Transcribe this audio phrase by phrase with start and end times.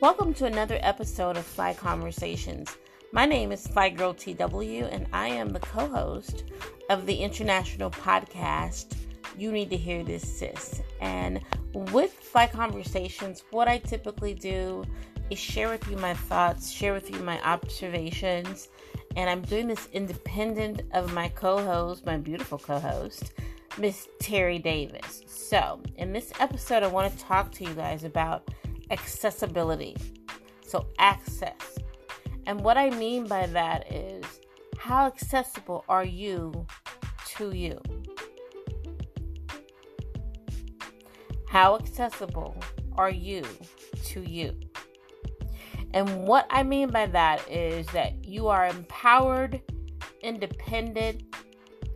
[0.00, 2.76] Welcome to another episode of Fly Conversations.
[3.10, 6.44] My name is Fly Girl TW, and I am the co host
[6.88, 8.94] of the international podcast,
[9.36, 10.82] You Need to Hear This Sis.
[11.00, 11.40] And
[11.72, 14.84] with Fly Conversations, what I typically do
[15.30, 18.68] is share with you my thoughts, share with you my observations,
[19.16, 23.32] and I'm doing this independent of my co host, my beautiful co host,
[23.78, 25.24] Miss Terry Davis.
[25.26, 28.48] So, in this episode, I want to talk to you guys about
[28.90, 29.96] accessibility.
[30.66, 31.78] So, access.
[32.46, 34.24] And what I mean by that is
[34.78, 36.66] how accessible are you
[37.36, 37.80] to you?
[41.48, 42.56] How accessible
[42.96, 43.44] are you
[44.04, 44.54] to you?
[45.94, 49.62] And what I mean by that is that you are empowered,
[50.22, 51.22] independent,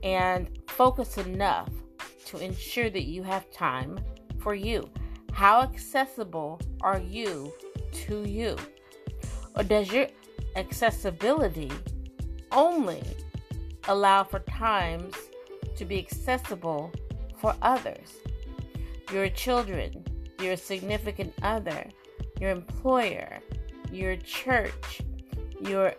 [0.02, 1.68] and focused enough
[2.26, 3.98] to ensure that you have time
[4.40, 4.88] for you.
[5.32, 7.52] How accessible are you
[8.06, 8.56] to you?
[9.56, 10.06] Or does your
[10.56, 11.70] accessibility
[12.52, 13.02] only
[13.88, 15.14] allow for times
[15.76, 16.92] to be accessible
[17.38, 18.18] for others?
[19.12, 20.04] Your children,
[20.40, 21.86] your significant other,
[22.40, 23.40] your employer,
[23.90, 25.02] your church,
[25.60, 25.94] your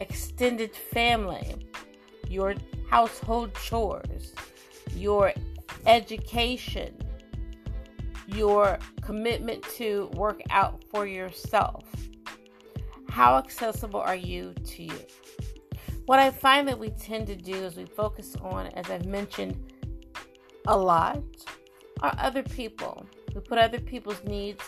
[0.00, 1.54] extended family,
[2.28, 2.54] your
[2.88, 4.34] household chores,
[4.94, 5.32] your
[5.86, 6.94] education,
[8.28, 11.84] your commitment to work out for yourself.
[13.08, 15.00] How accessible are you to you?
[16.06, 19.72] What I find that we tend to do is we focus on, as I've mentioned
[20.66, 21.22] a lot,
[22.00, 23.04] are other people.
[23.34, 24.62] We put other people's needs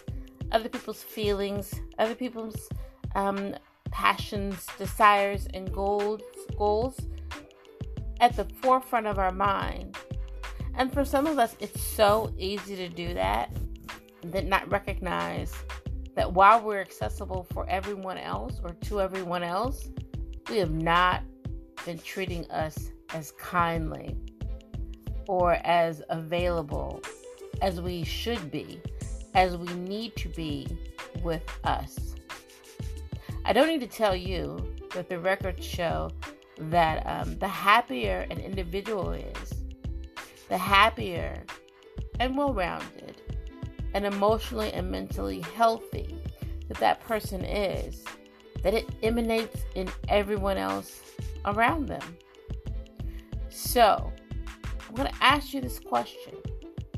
[0.53, 2.69] other people's feelings, other people's
[3.15, 3.55] um,
[3.91, 6.23] passions, desires, and goals,
[6.57, 6.99] goals
[8.21, 9.97] at the forefront of our mind.
[10.81, 13.55] And for some of us, it's so easy to do that,
[14.23, 15.53] that not recognize
[16.17, 19.91] that while we're accessible for everyone else or to everyone else,
[20.49, 21.23] we have not
[21.85, 24.17] been treating us as kindly
[25.29, 27.03] or as available
[27.61, 28.81] as we should be
[29.35, 30.67] as we need to be
[31.23, 32.15] with us.
[33.45, 36.11] I don't need to tell you that the records show
[36.57, 39.60] that um, the happier an individual is,
[40.51, 41.43] the happier
[42.19, 43.23] and well rounded
[43.95, 46.19] and emotionally and mentally healthy
[46.69, 48.05] that that person is,
[48.63, 51.01] that it emanates in everyone else
[51.47, 52.17] around them.
[53.49, 54.13] So,
[54.89, 56.35] I'm going to ask you this question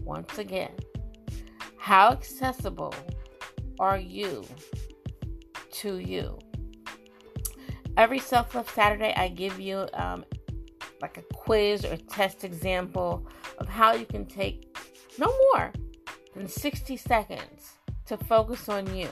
[0.03, 0.73] once again.
[1.77, 2.95] How accessible
[3.79, 4.45] are you
[5.73, 6.39] to you?
[7.97, 10.25] Every Self Love Saturday, I give you um,
[11.03, 13.27] like a quiz or test example
[13.59, 14.79] of how you can take
[15.19, 15.73] no more
[16.35, 17.73] than 60 seconds
[18.07, 19.11] to focus on you.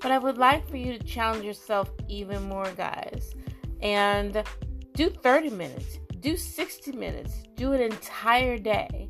[0.00, 3.34] But I would like for you to challenge yourself even more, guys,
[3.82, 4.42] and
[4.94, 9.08] do 30 minutes, do 60 minutes, do an entire day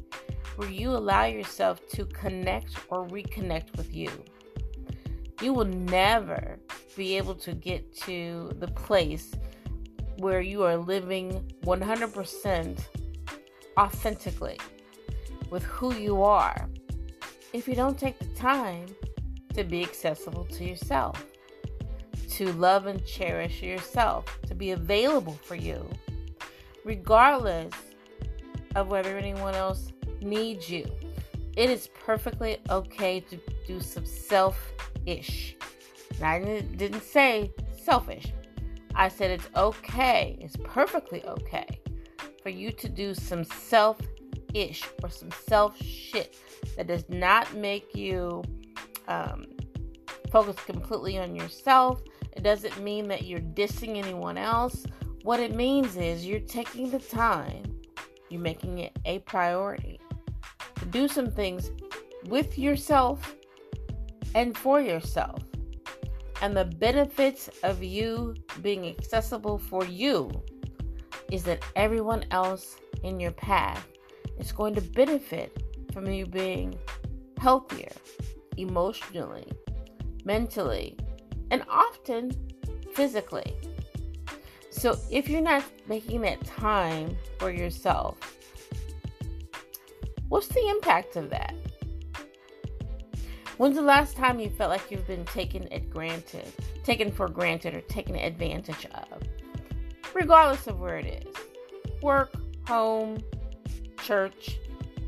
[0.56, 4.10] where you allow yourself to connect or reconnect with you.
[5.40, 6.58] You will never
[6.96, 9.32] be able to get to the place
[10.22, 12.78] where you are living 100%
[13.76, 14.58] authentically
[15.50, 16.68] with who you are
[17.52, 18.86] if you don't take the time
[19.52, 21.26] to be accessible to yourself,
[22.30, 25.86] to love and cherish yourself, to be available for you,
[26.84, 27.74] regardless
[28.74, 30.86] of whether anyone else needs you.
[31.56, 34.56] It is perfectly okay to do some self
[35.04, 35.56] ish.
[36.22, 38.32] I didn't say selfish.
[38.94, 41.80] I said it's okay, it's perfectly okay
[42.42, 43.98] for you to do some self
[44.54, 46.36] ish or some self shit
[46.76, 48.42] that does not make you
[49.08, 49.46] um,
[50.30, 52.02] focus completely on yourself.
[52.32, 54.84] It doesn't mean that you're dissing anyone else.
[55.22, 57.80] What it means is you're taking the time,
[58.28, 60.00] you're making it a priority
[60.76, 61.70] to do some things
[62.26, 63.36] with yourself
[64.34, 65.42] and for yourself.
[66.42, 70.30] And the benefits of you being accessible for you
[71.30, 73.86] is that everyone else in your path
[74.38, 75.56] is going to benefit
[75.94, 76.78] from you being
[77.38, 77.92] healthier
[78.58, 79.50] emotionally,
[80.24, 80.98] mentally,
[81.50, 82.32] and often
[82.92, 83.56] physically.
[84.68, 88.18] So if you're not making that time for yourself,
[90.32, 91.54] What's the impact of that?
[93.62, 97.74] When's the last time you felt like you've been taken at granted, taken for granted,
[97.74, 99.22] or taken advantage of?
[100.12, 101.36] Regardless of where it is
[102.02, 102.34] work,
[102.66, 103.22] home,
[104.02, 104.58] church,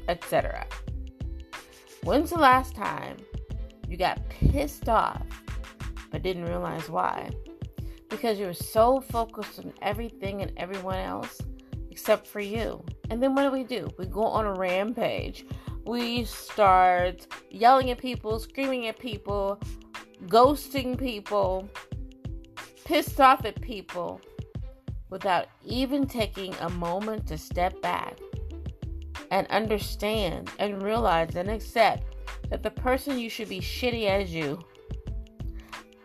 [0.06, 0.68] etc.
[2.04, 3.16] When's the last time
[3.88, 5.26] you got pissed off
[6.12, 7.30] but didn't realize why.
[8.08, 11.40] Because you were so focused on everything and everyone else
[11.90, 12.84] except for you.
[13.10, 13.90] And then what do we do?
[13.98, 15.44] We go on a rampage.
[15.86, 19.60] We start yelling at people, screaming at people,
[20.26, 21.68] ghosting people,
[22.84, 24.20] pissed off at people
[25.10, 28.18] without even taking a moment to step back
[29.30, 32.04] and understand and realize and accept
[32.48, 34.58] that the person you should be shitty as you.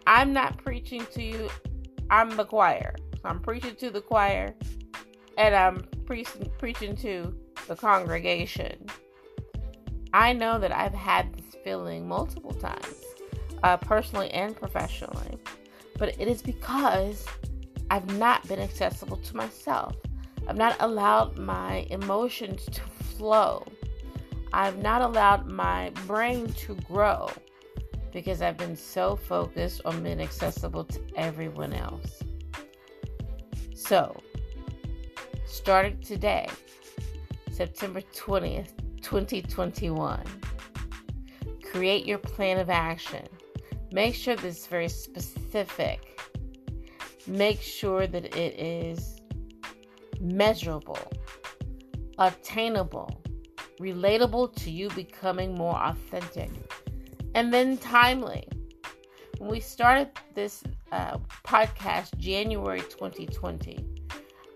[0.07, 1.49] I'm not preaching to you,
[2.09, 2.95] I'm the choir.
[3.23, 4.55] I'm preaching to the choir
[5.37, 6.25] and I'm pre-
[6.57, 7.35] preaching to
[7.67, 8.85] the congregation.
[10.13, 12.95] I know that I've had this feeling multiple times,
[13.63, 15.37] uh, personally and professionally,
[15.97, 17.25] but it is because
[17.91, 19.95] I've not been accessible to myself.
[20.47, 23.65] I've not allowed my emotions to flow.
[24.51, 27.29] I've not allowed my brain to grow
[28.11, 32.23] because I've been so focused on being accessible to everyone else.
[33.75, 34.19] So,
[35.45, 36.47] starting today,
[37.51, 40.23] September 20th, 2021,
[41.63, 43.25] create your plan of action.
[43.91, 46.19] Make sure that it's very specific.
[47.27, 49.19] Make sure that it is
[50.19, 50.99] measurable
[52.19, 53.21] attainable,
[53.79, 56.51] relatable to you becoming more authentic,
[57.33, 58.47] and then timely.
[59.37, 63.85] When we started this uh, podcast January 2020,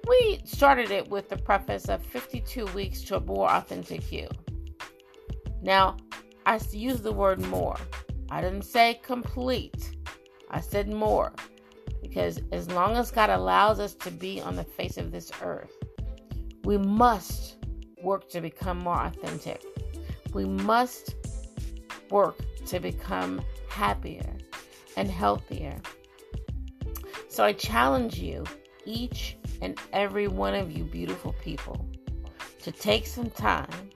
[0.07, 4.27] we started it with the preface of 52 weeks to a more authentic you.
[5.61, 5.97] Now,
[6.45, 7.77] I use the word more.
[8.29, 9.95] I didn't say complete.
[10.49, 11.33] I said more.
[12.01, 15.71] Because as long as God allows us to be on the face of this earth,
[16.65, 17.57] we must
[18.01, 19.63] work to become more authentic.
[20.33, 21.15] We must
[22.11, 24.35] work to become happier
[24.97, 25.81] and healthier.
[27.29, 28.43] So I challenge you,
[28.85, 31.85] each and every one of you beautiful people,
[32.61, 33.89] to take some time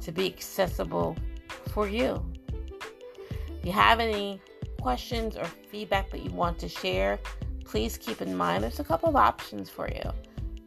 [0.00, 1.16] to be accessible
[1.72, 2.24] for you.
[3.58, 4.40] If you have any
[4.80, 7.18] questions or feedback that you want to share,
[7.64, 10.10] please keep in mind there's a couple of options for you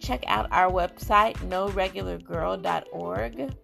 [0.02, 3.56] check out our website, noregulargirl.org.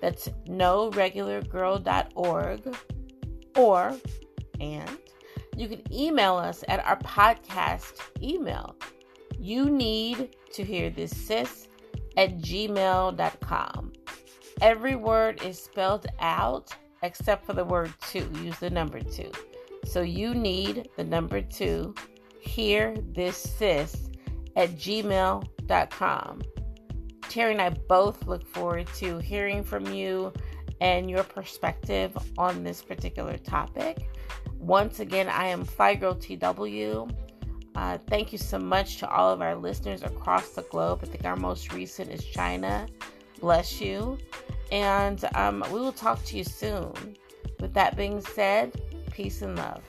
[0.00, 2.76] That's noregulargirl.org.
[3.56, 3.96] Or,
[4.60, 4.98] and
[5.56, 8.76] you can email us at our podcast email.
[9.38, 11.68] You need to hear this, sis,
[12.16, 13.92] at gmail.com.
[14.60, 18.30] Every word is spelled out except for the word two.
[18.42, 19.30] Use the number two.
[19.84, 21.94] So you need the number two.
[22.40, 24.10] Hear this, sis,
[24.56, 26.42] at gmail.com com.
[27.28, 30.32] Terry and I both look forward to hearing from you
[30.80, 34.08] and your perspective on this particular topic.
[34.58, 37.08] Once again, I am Fly Girl TW.
[37.74, 41.00] Uh, thank you so much to all of our listeners across the globe.
[41.02, 42.86] I think our most recent is China.
[43.40, 44.18] Bless you.
[44.70, 47.16] And um, we will talk to you soon.
[47.60, 48.80] With that being said,
[49.10, 49.82] peace and love.